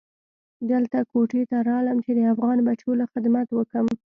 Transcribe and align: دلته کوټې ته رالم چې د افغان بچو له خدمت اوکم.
دلته 0.71 0.97
کوټې 1.11 1.41
ته 1.51 1.57
رالم 1.69 1.97
چې 2.05 2.11
د 2.17 2.19
افغان 2.33 2.57
بچو 2.67 2.91
له 3.01 3.05
خدمت 3.13 3.47
اوکم. 3.51 3.85